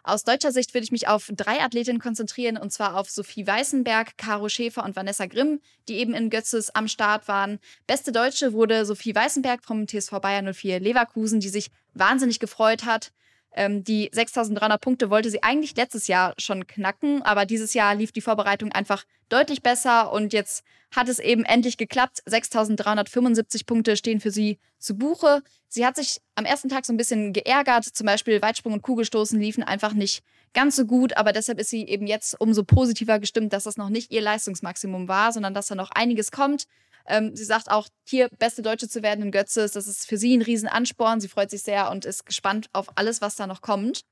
[0.06, 4.18] Aus deutscher Sicht würde ich mich auf drei Athletinnen konzentrieren, und zwar auf Sophie Weißenberg,
[4.18, 7.58] Caro Schäfer und Vanessa Grimm, die eben in Götzes am Start waren.
[7.86, 13.12] Beste Deutsche wurde Sophie Weißenberg vom TSV Bayern 04 Leverkusen, die sich wahnsinnig gefreut hat.
[13.54, 18.12] Ähm, die 6300 Punkte wollte sie eigentlich letztes Jahr schon knacken, aber dieses Jahr lief
[18.12, 20.64] die Vorbereitung einfach deutlich besser und jetzt
[20.94, 22.22] hat es eben endlich geklappt.
[22.26, 25.42] 6375 Punkte stehen für sie zu Buche.
[25.68, 29.40] Sie hat sich am ersten Tag so ein bisschen geärgert, zum Beispiel Weitsprung und Kugelstoßen
[29.40, 33.52] liefen einfach nicht ganz so gut, aber deshalb ist sie eben jetzt umso positiver gestimmt,
[33.52, 36.66] dass das noch nicht ihr Leistungsmaximum war, sondern dass da noch einiges kommt.
[37.06, 40.36] Ähm, sie sagt auch, hier beste Deutsche zu werden in Götzes, das ist für sie
[40.36, 41.20] ein Riesenansporn.
[41.20, 44.04] Sie freut sich sehr und ist gespannt auf alles, was da noch kommt.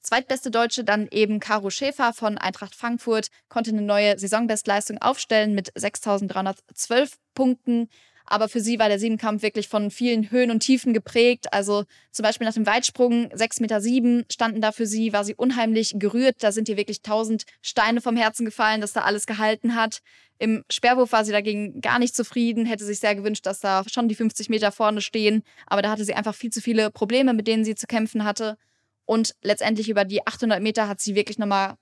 [0.00, 5.72] Zweitbeste Deutsche dann eben Caro Schäfer von Eintracht Frankfurt, konnte eine neue Saisonbestleistung aufstellen mit
[5.72, 7.88] 6.312 Punkten.
[8.30, 11.52] Aber für sie war der Siebenkampf wirklich von vielen Höhen und Tiefen geprägt.
[11.52, 15.34] Also zum Beispiel nach dem Weitsprung 6,7 Meter sieben standen da für sie, war sie
[15.34, 16.36] unheimlich gerührt.
[16.40, 20.00] Da sind ihr wirklich tausend Steine vom Herzen gefallen, dass da alles gehalten hat.
[20.38, 24.08] Im Sperrwurf war sie dagegen gar nicht zufrieden, hätte sich sehr gewünscht, dass da schon
[24.08, 25.42] die 50 Meter vorne stehen.
[25.66, 28.58] Aber da hatte sie einfach viel zu viele Probleme, mit denen sie zu kämpfen hatte.
[29.06, 31.76] Und letztendlich über die 800 Meter hat sie wirklich nochmal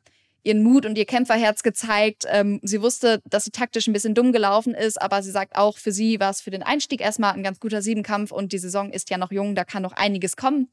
[0.46, 2.24] ihren Mut und ihr Kämpferherz gezeigt.
[2.28, 5.76] Ähm, sie wusste, dass sie taktisch ein bisschen dumm gelaufen ist, aber sie sagt auch,
[5.76, 8.90] für sie war es für den Einstieg erstmal ein ganz guter Siebenkampf und die Saison
[8.90, 10.70] ist ja noch jung, da kann noch einiges kommen.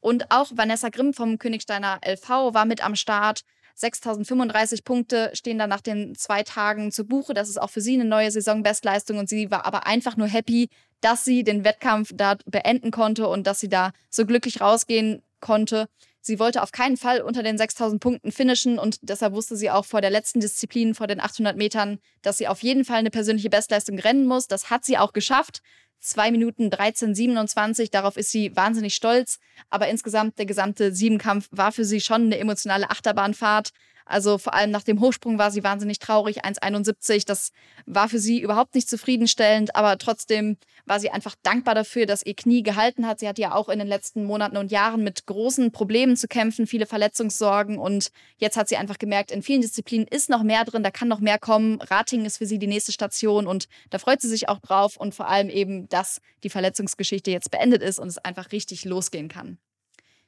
[0.00, 3.42] Und auch Vanessa Grimm vom Königsteiner LV war mit am Start.
[3.74, 7.34] 6035 Punkte stehen dann nach den zwei Tagen zu Buche.
[7.34, 10.68] Das ist auch für sie eine neue Saisonbestleistung und sie war aber einfach nur happy,
[11.00, 15.88] dass sie den Wettkampf da beenden konnte und dass sie da so glücklich rausgehen konnte.
[16.24, 19.84] Sie wollte auf keinen Fall unter den 6000 Punkten finishen und deshalb wusste sie auch
[19.84, 23.50] vor der letzten Disziplin, vor den 800 Metern, dass sie auf jeden Fall eine persönliche
[23.50, 24.46] Bestleistung rennen muss.
[24.46, 25.62] Das hat sie auch geschafft.
[25.98, 27.90] 2 Minuten 13,27.
[27.90, 29.38] Darauf ist sie wahnsinnig stolz.
[29.68, 33.70] Aber insgesamt, der gesamte Siebenkampf war für sie schon eine emotionale Achterbahnfahrt.
[34.04, 37.26] Also vor allem nach dem Hochsprung war sie wahnsinnig traurig, 1,71.
[37.26, 37.52] Das
[37.86, 42.34] war für sie überhaupt nicht zufriedenstellend, aber trotzdem war sie einfach dankbar dafür, dass ihr
[42.34, 43.20] Knie gehalten hat.
[43.20, 46.66] Sie hat ja auch in den letzten Monaten und Jahren mit großen Problemen zu kämpfen,
[46.66, 50.82] viele Verletzungssorgen und jetzt hat sie einfach gemerkt, in vielen Disziplinen ist noch mehr drin,
[50.82, 51.80] da kann noch mehr kommen.
[51.80, 55.14] Rating ist für sie die nächste Station und da freut sie sich auch drauf und
[55.14, 59.58] vor allem eben, dass die Verletzungsgeschichte jetzt beendet ist und es einfach richtig losgehen kann.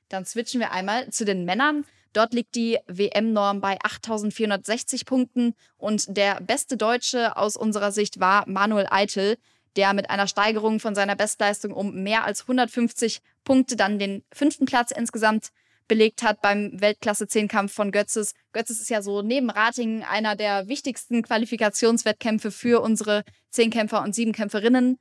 [0.08, 1.84] Dann switchen wir einmal zu den Männern.
[2.14, 8.48] Dort liegt die WM-Norm bei 8.460 Punkten und der beste Deutsche aus unserer Sicht war
[8.48, 9.36] Manuel Eitel,
[9.76, 14.64] der mit einer Steigerung von seiner Bestleistung um mehr als 150 Punkte dann den fünften
[14.64, 15.48] Platz insgesamt
[15.88, 18.34] belegt hat beim Weltklasse-Zehnkampf von Götzes.
[18.52, 24.98] Götzes ist ja so neben Ratingen einer der wichtigsten Qualifikationswettkämpfe für unsere Zehnkämpfer und Siebenkämpferinnen.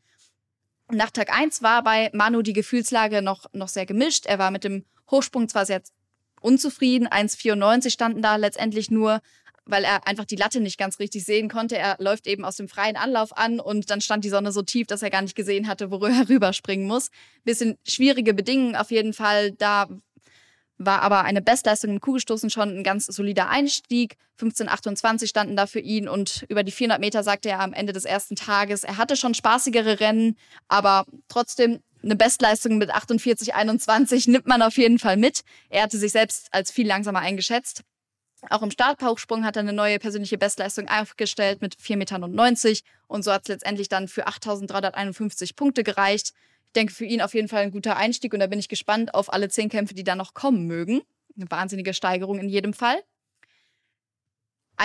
[0.92, 4.26] Nach Tag 1 war bei Manu die Gefühlslage noch, noch sehr gemischt.
[4.26, 5.84] Er war mit dem Hochsprung zwar sehr
[6.44, 7.08] unzufrieden.
[7.08, 9.22] 1,94 standen da letztendlich nur,
[9.66, 11.78] weil er einfach die Latte nicht ganz richtig sehen konnte.
[11.78, 14.88] Er läuft eben aus dem freien Anlauf an und dann stand die Sonne so tief,
[14.88, 17.10] dass er gar nicht gesehen hatte, worüber er rüberspringen muss.
[17.44, 19.52] Bisschen schwierige Bedingungen auf jeden Fall.
[19.52, 19.88] Da
[20.78, 24.18] war aber eine Bestleistung im Kugelstoßen schon ein ganz solider Einstieg.
[24.40, 28.06] 15,28 standen da für ihn und über die 400 Meter sagte er am Ende des
[28.06, 30.36] ersten Tages, er hatte schon spaßigere Rennen,
[30.68, 35.42] aber trotzdem eine Bestleistung mit 48, 21 nimmt man auf jeden Fall mit.
[35.70, 37.84] Er hatte sich selbst als viel langsamer eingeschätzt.
[38.50, 42.24] Auch im Startbauchsprung hat er eine neue persönliche Bestleistung aufgestellt mit 4,90 Metern
[43.08, 46.34] und so hat es letztendlich dann für 8.351 Punkte gereicht.
[46.68, 49.14] Ich denke, für ihn auf jeden Fall ein guter Einstieg und da bin ich gespannt
[49.14, 51.02] auf alle zehn Kämpfe, die da noch kommen mögen.
[51.38, 53.02] Eine wahnsinnige Steigerung in jedem Fall.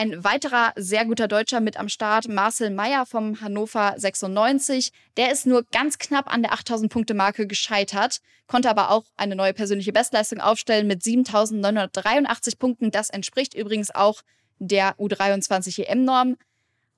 [0.00, 4.92] Ein weiterer sehr guter Deutscher mit am Start, Marcel Meyer vom Hannover 96.
[5.16, 9.34] Der ist nur ganz knapp an der 8000 Punkte Marke gescheitert, konnte aber auch eine
[9.34, 12.92] neue persönliche Bestleistung aufstellen mit 7983 Punkten.
[12.92, 14.22] Das entspricht übrigens auch
[14.60, 16.36] der U23 EM-Norm.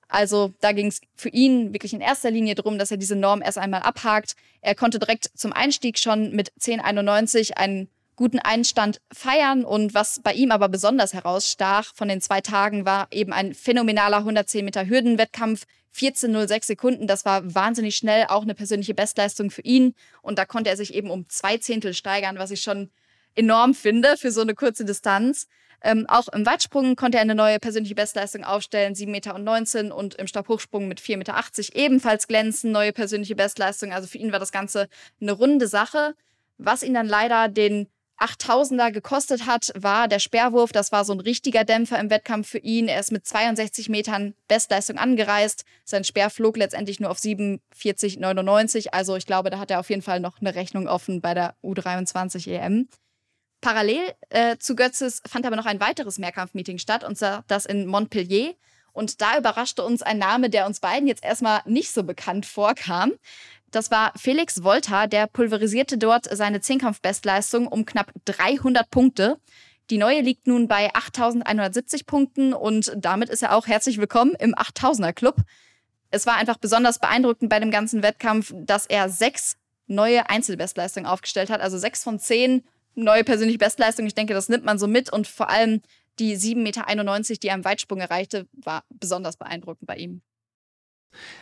[0.07, 3.41] Also da ging es für ihn wirklich in erster Linie darum, dass er diese Norm
[3.41, 4.35] erst einmal abhakt.
[4.61, 7.89] Er konnte direkt zum Einstieg schon mit 1091 einen
[8.21, 9.65] guten Einstand feiern.
[9.65, 14.17] Und was bei ihm aber besonders herausstach von den zwei Tagen, war eben ein phänomenaler
[14.17, 15.63] 110 Meter Hürdenwettkampf.
[15.97, 19.95] 14,06 Sekunden, das war wahnsinnig schnell, auch eine persönliche Bestleistung für ihn.
[20.21, 22.91] Und da konnte er sich eben um zwei Zehntel steigern, was ich schon
[23.33, 25.47] enorm finde für so eine kurze Distanz.
[25.83, 30.27] Ähm, auch im Weitsprung konnte er eine neue persönliche Bestleistung aufstellen, 7,19 Meter und im
[30.27, 33.91] Stabhochsprung mit 4,80 Meter ebenfalls glänzen, neue persönliche Bestleistung.
[33.91, 34.87] Also für ihn war das Ganze
[35.19, 36.13] eine runde Sache,
[36.59, 37.87] was ihn dann leider den
[38.21, 40.71] 8000er gekostet hat, war der Sperrwurf.
[40.71, 42.87] Das war so ein richtiger Dämpfer im Wettkampf für ihn.
[42.87, 45.65] Er ist mit 62 Metern Bestleistung angereist.
[45.83, 48.89] Sein Sperr flog letztendlich nur auf 47,99.
[48.91, 51.55] Also ich glaube, da hat er auf jeden Fall noch eine Rechnung offen bei der
[51.63, 52.87] U23 EM.
[53.61, 57.85] Parallel äh, zu Götzes fand aber noch ein weiteres Mehrkampfmeeting statt, und zwar das in
[57.85, 58.55] Montpellier.
[58.93, 63.13] Und da überraschte uns ein Name, der uns beiden jetzt erstmal nicht so bekannt vorkam.
[63.71, 69.39] Das war Felix Volta, der pulverisierte dort seine Zehnkampf-Bestleistung um knapp 300 Punkte.
[69.89, 74.53] Die neue liegt nun bei 8.170 Punkten und damit ist er auch herzlich willkommen im
[74.55, 75.37] 8000er Club.
[76.09, 79.55] Es war einfach besonders beeindruckend bei dem ganzen Wettkampf, dass er sechs
[79.87, 82.63] neue Einzelbestleistungen aufgestellt hat, also sechs von zehn
[82.95, 84.07] neue persönliche Bestleistungen.
[84.07, 85.81] Ich denke, das nimmt man so mit und vor allem
[86.19, 86.85] die 7,91 Meter,
[87.41, 90.21] die er im Weitsprung erreichte, war besonders beeindruckend bei ihm.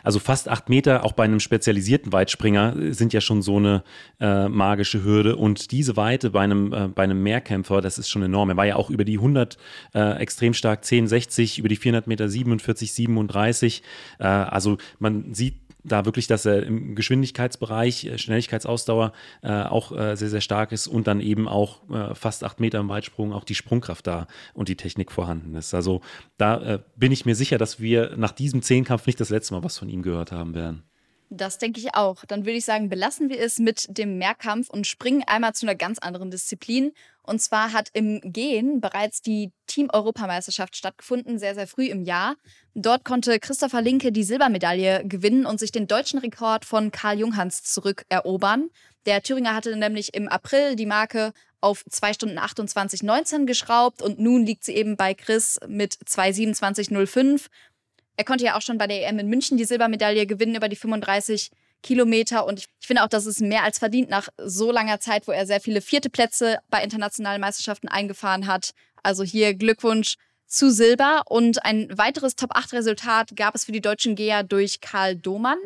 [0.02, 3.82] Also fast acht Meter, auch bei einem spezialisierten Weitspringer, sind ja schon so eine
[4.20, 5.36] äh, magische Hürde.
[5.36, 8.50] Und diese Weite bei einem, äh, bei einem Mehrkämpfer, das ist schon enorm.
[8.50, 9.56] Er war ja auch über die 100
[9.94, 13.82] äh, extrem stark, 10, 60, über die 400 Meter 47, 37.
[14.18, 19.12] Äh, also man sieht da wirklich, dass er im Geschwindigkeitsbereich, äh, Schnelligkeitsausdauer
[19.42, 22.78] äh, auch äh, sehr, sehr stark ist und dann eben auch äh, fast acht Meter
[22.80, 25.74] im Weitsprung auch die Sprungkraft da und die Technik vorhanden ist.
[25.74, 26.00] Also
[26.36, 29.64] da äh, bin ich mir sicher, dass wir nach diesem Zehnkampf nicht das letzte Mal
[29.64, 30.84] was von ihm gehört haben werden.
[31.32, 32.24] Das denke ich auch.
[32.24, 35.76] Dann würde ich sagen, belassen wir es mit dem Mehrkampf und springen einmal zu einer
[35.76, 36.92] ganz anderen Disziplin.
[37.22, 42.34] Und zwar hat im Gehen bereits die Team-Europameisterschaft stattgefunden, sehr, sehr früh im Jahr.
[42.74, 47.62] Dort konnte Christopher Linke die Silbermedaille gewinnen und sich den deutschen Rekord von Karl Junghans
[47.62, 48.68] zurückerobern.
[49.06, 54.18] Der Thüringer hatte nämlich im April die Marke auf 2 Stunden 28, 19 geschraubt und
[54.18, 57.46] nun liegt sie eben bei Chris mit 2,27,05
[58.16, 60.76] er konnte ja auch schon bei der EM in München die Silbermedaille gewinnen über die
[60.76, 61.50] 35
[61.82, 62.44] Kilometer.
[62.46, 65.46] Und ich, finde auch, dass es mehr als verdient nach so langer Zeit, wo er
[65.46, 68.72] sehr viele vierte Plätze bei internationalen Meisterschaften eingefahren hat.
[69.02, 71.22] Also hier Glückwunsch zu Silber.
[71.26, 75.58] Und ein weiteres Top-8-Resultat gab es für die deutschen Geher durch Karl Domann.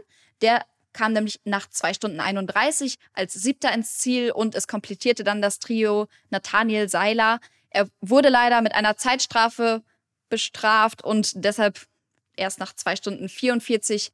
[0.42, 5.42] Der kam nämlich nach 2 Stunden 31 als siebter ins Ziel und es komplettierte dann
[5.42, 7.40] das Trio Nathaniel Seiler.
[7.70, 9.82] Er wurde leider mit einer Zeitstrafe
[10.28, 11.80] bestraft und deshalb
[12.36, 14.12] erst nach 2 Stunden 44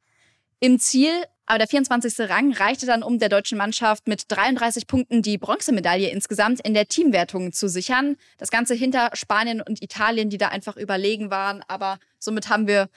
[0.59, 1.11] im Ziel.
[1.45, 2.29] Aber der 24.
[2.29, 6.87] Rang reichte dann, um der deutschen Mannschaft mit 33 Punkten die Bronzemedaille insgesamt in der
[6.87, 8.15] Teamwertung zu sichern.
[8.37, 11.61] Das Ganze hinter Spanien und Italien, die da einfach überlegen waren.
[11.67, 12.89] Aber somit haben wir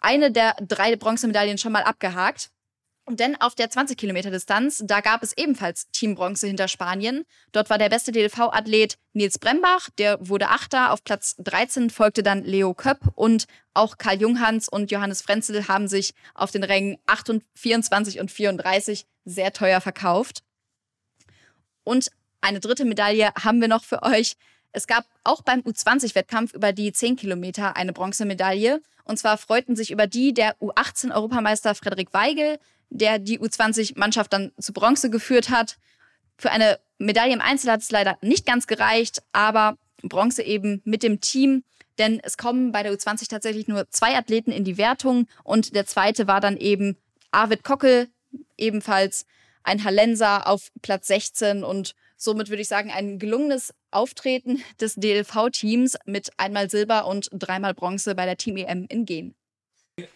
[0.00, 2.50] eine der drei Bronzemedaillen schon mal abgehakt.
[3.08, 7.24] Denn auf der 20 Kilometer Distanz, da gab es ebenfalls Teambronze hinter Spanien.
[7.50, 10.92] Dort war der beste DLV-Athlet Nils Brembach, der wurde Achter.
[10.92, 15.88] Auf Platz 13 folgte dann Leo Köpp und auch Karl Junghans und Johannes Frenzel haben
[15.88, 20.44] sich auf den Rängen 8 24 und 34 sehr teuer verkauft.
[21.82, 22.08] Und
[22.40, 24.36] eine dritte Medaille haben wir noch für euch.
[24.72, 28.80] Es gab auch beim U20-Wettkampf über die 10 Kilometer eine Bronzemedaille.
[29.04, 32.58] Und zwar freuten sich über die der U18-Europameister Frederik Weigel,
[32.92, 35.78] der die U20-Mannschaft dann zu Bronze geführt hat.
[36.36, 41.02] Für eine Medaille im Einzel hat es leider nicht ganz gereicht, aber Bronze eben mit
[41.02, 41.64] dem Team.
[41.98, 45.86] Denn es kommen bei der U20 tatsächlich nur zwei Athleten in die Wertung und der
[45.86, 46.96] zweite war dann eben
[47.30, 48.08] Arvid Kockel,
[48.56, 49.26] ebenfalls
[49.62, 55.98] ein Hallenser auf Platz 16 und somit würde ich sagen ein gelungenes Auftreten des DLV-Teams
[56.06, 59.34] mit einmal Silber und dreimal Bronze bei der Team EM in Gen.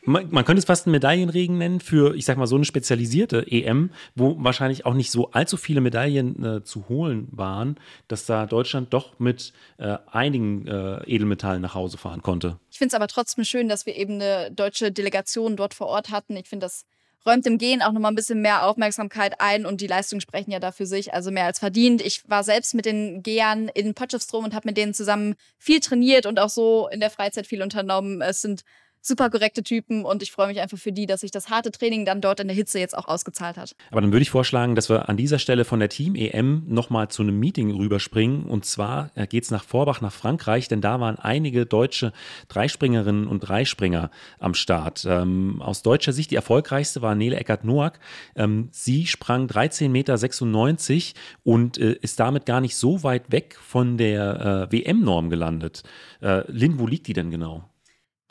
[0.06, 3.46] Man, man, könnte es fast einen Medaillenregen nennen für, ich sag mal, so eine spezialisierte
[3.46, 8.46] EM, wo wahrscheinlich auch nicht so allzu viele Medaillen äh, zu holen waren, dass da
[8.46, 12.58] Deutschland doch mit äh, einigen äh, Edelmetallen nach Hause fahren konnte.
[12.70, 16.08] Ich finde es aber trotzdem schön, dass wir eben eine deutsche Delegation dort vor Ort
[16.08, 16.36] hatten.
[16.36, 16.86] Ich finde, das
[17.26, 20.60] räumt im Gehen auch nochmal ein bisschen mehr Aufmerksamkeit ein und die Leistungen sprechen ja
[20.60, 22.00] dafür sich, also mehr als verdient.
[22.00, 26.24] Ich war selbst mit den Gehern in Potchefstroom und habe mit denen zusammen viel trainiert
[26.24, 28.22] und auch so in der Freizeit viel unternommen.
[28.22, 28.62] Es sind
[29.06, 32.04] super korrekte Typen und ich freue mich einfach für die, dass sich das harte Training
[32.04, 33.74] dann dort in der Hitze jetzt auch ausgezahlt hat.
[33.90, 37.22] Aber dann würde ich vorschlagen, dass wir an dieser Stelle von der Team-EM nochmal zu
[37.22, 41.18] einem Meeting rüberspringen und zwar äh, geht es nach Vorbach nach Frankreich, denn da waren
[41.18, 42.12] einige deutsche
[42.48, 45.04] Dreispringerinnen und Dreispringer am Start.
[45.08, 47.98] Ähm, aus deutscher Sicht die erfolgreichste war Nele Eckert-Noack.
[48.34, 53.98] Ähm, sie sprang 13,96 Meter und äh, ist damit gar nicht so weit weg von
[53.98, 55.82] der äh, WM-Norm gelandet.
[56.20, 57.68] Äh, Lynn, wo liegt die denn genau?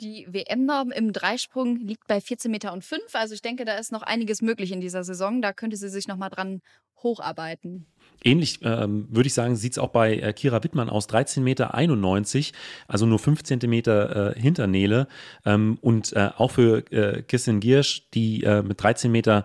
[0.00, 2.78] Die WM-Norm im Dreisprung liegt bei 14,05 Meter.
[3.14, 5.40] Also ich denke, da ist noch einiges möglich in dieser Saison.
[5.40, 6.60] Da könnte sie sich noch mal dran
[7.02, 7.86] hocharbeiten.
[8.22, 11.74] Ähnlich ähm, würde ich sagen, sieht es auch bei äh, Kira Wittmann aus, 13,91 Meter,
[12.88, 15.06] also nur 5 Zentimeter äh, hinter Nele.
[15.44, 19.44] Ähm, und äh, auch für äh, Kirsten Giersch, die äh, mit 13,65 Meter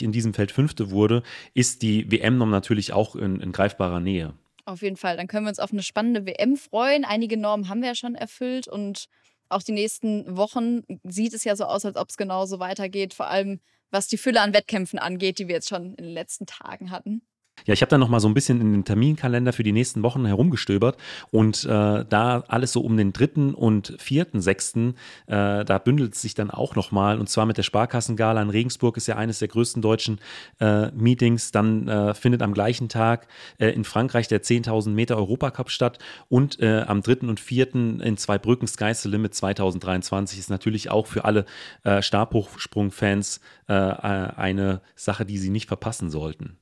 [0.00, 4.34] in diesem Feld Fünfte wurde, ist die WM-Norm natürlich auch in, in greifbarer Nähe.
[4.66, 5.16] Auf jeden Fall.
[5.16, 7.04] Dann können wir uns auf eine spannende WM freuen.
[7.04, 9.08] Einige Normen haben wir ja schon erfüllt und
[9.54, 13.28] auch die nächsten Wochen sieht es ja so aus, als ob es genauso weitergeht, vor
[13.28, 16.90] allem was die Fülle an Wettkämpfen angeht, die wir jetzt schon in den letzten Tagen
[16.90, 17.22] hatten.
[17.66, 20.02] Ja, ich habe da noch mal so ein bisschen in den Terminkalender für die nächsten
[20.02, 20.98] Wochen herumgestöbert
[21.30, 24.96] und äh, da alles so um den dritten und vierten, sechsten,
[25.28, 28.50] äh, da bündelt es sich dann auch noch mal und zwar mit der Sparkassengala in
[28.50, 30.20] Regensburg ist ja eines der größten deutschen
[30.60, 31.52] äh, Meetings.
[31.52, 36.60] Dann äh, findet am gleichen Tag äh, in Frankreich der 10.000 Meter Europacup statt und
[36.60, 41.24] äh, am dritten und vierten in Zweibrücken Sky's the Limit 2023 ist natürlich auch für
[41.24, 41.46] alle
[41.84, 46.58] Stabhochsprung-Fans eine Sache, die sie nicht verpassen sollten.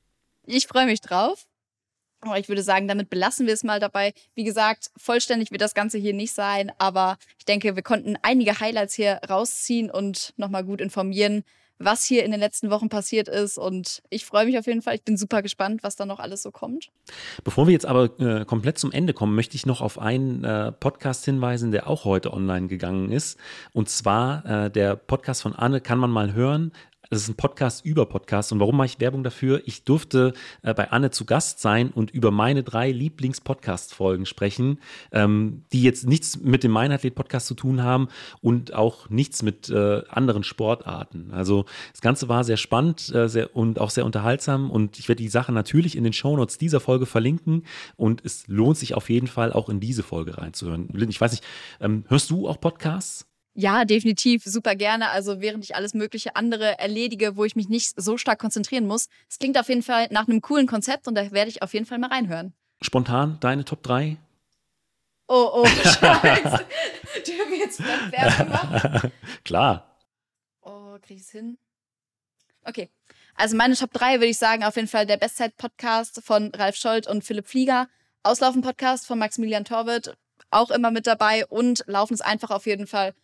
[0.55, 1.47] Ich freue mich drauf.
[2.21, 4.12] Aber ich würde sagen, damit belassen wir es mal dabei.
[4.35, 8.61] Wie gesagt, vollständig wird das Ganze hier nicht sein, aber ich denke, wir konnten einige
[8.61, 11.43] Highlights hier rausziehen und nochmal gut informieren,
[11.79, 13.57] was hier in den letzten Wochen passiert ist.
[13.57, 14.95] Und ich freue mich auf jeden Fall.
[14.95, 16.91] Ich bin super gespannt, was da noch alles so kommt.
[17.43, 20.71] Bevor wir jetzt aber äh, komplett zum Ende kommen, möchte ich noch auf einen äh,
[20.71, 23.38] Podcast hinweisen, der auch heute online gegangen ist.
[23.73, 26.73] Und zwar äh, der Podcast von Anne kann man mal hören.
[27.12, 28.53] Das ist ein Podcast über Podcasts.
[28.53, 29.61] Und warum mache ich Werbung dafür?
[29.66, 34.79] Ich durfte äh, bei Anne zu Gast sein und über meine drei Lieblings-Podcast-Folgen sprechen,
[35.12, 38.09] ähm, die jetzt nichts mit dem Meinathlet-Podcast zu tun haben
[38.40, 41.33] und auch nichts mit äh, anderen Sportarten.
[41.33, 44.70] Also das Ganze war sehr spannend äh, sehr, und auch sehr unterhaltsam.
[44.70, 47.64] Und ich werde die Sache natürlich in den Shownotes dieser Folge verlinken.
[47.96, 50.88] Und es lohnt sich auf jeden Fall auch in diese Folge reinzuhören.
[51.11, 51.44] Ich weiß nicht,
[51.79, 53.27] ähm, hörst du auch Podcasts?
[53.55, 55.11] Ja, definitiv, super gerne.
[55.11, 59.09] Also während ich alles mögliche andere erledige, wo ich mich nicht so stark konzentrieren muss.
[59.29, 61.85] Es klingt auf jeden Fall nach einem coolen Konzept und da werde ich auf jeden
[61.85, 62.55] Fall mal reinhören.
[62.81, 64.17] Spontan deine Top 3?
[65.29, 66.65] Oh, oh, Scheiße.
[67.27, 69.12] Dürfen wir jetzt Werbung machen?
[69.45, 69.97] Klar.
[70.62, 71.59] Oh, krieg ich es hin?
[72.64, 72.89] Okay.
[73.35, 77.07] Also meine Top 3 würde ich sagen, auf jeden Fall der Bestzeit-Podcast von Ralf Scholz
[77.07, 77.89] und Philipp Flieger.
[78.24, 80.14] Auslaufen-Podcast von Maximilian Torwitt,
[80.51, 81.47] auch immer mit dabei.
[81.47, 83.14] Und Laufen ist einfach auf jeden Fall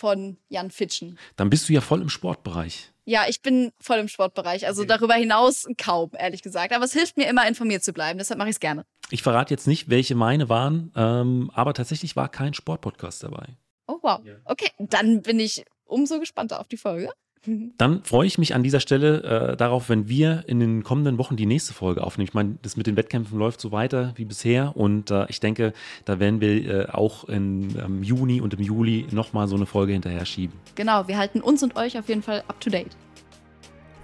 [0.00, 1.18] von Jan Fitschen.
[1.36, 2.90] Dann bist du ja voll im Sportbereich.
[3.04, 4.66] Ja, ich bin voll im Sportbereich.
[4.66, 6.72] Also darüber hinaus kaum, ehrlich gesagt.
[6.72, 8.18] Aber es hilft mir immer, informiert zu bleiben.
[8.18, 8.86] Deshalb mache ich es gerne.
[9.10, 13.58] Ich verrate jetzt nicht, welche meine waren, ähm, aber tatsächlich war kein Sportpodcast dabei.
[13.86, 14.20] Oh, wow.
[14.46, 17.12] Okay, dann bin ich umso gespannter auf die Folge.
[17.46, 19.22] Dann freue ich mich an dieser Stelle
[19.52, 22.28] äh, darauf, wenn wir in den kommenden Wochen die nächste Folge aufnehmen.
[22.28, 25.72] Ich meine, das mit den Wettkämpfen läuft so weiter wie bisher und äh, ich denke,
[26.04, 29.94] da werden wir äh, auch im ähm, Juni und im Juli nochmal so eine Folge
[29.94, 30.58] hinterher schieben.
[30.74, 32.94] Genau, wir halten uns und euch auf jeden Fall up to date.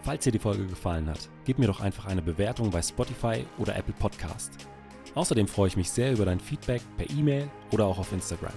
[0.02, 3.76] Falls dir die Folge gefallen hat, gib mir doch einfach eine Bewertung bei Spotify oder
[3.76, 4.52] Apple Podcast.
[5.14, 8.52] Außerdem freue ich mich sehr über dein Feedback per E-Mail oder auch auf Instagram.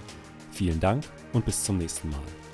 [0.51, 1.03] Vielen Dank
[1.33, 2.48] und bis zum nächsten Mal.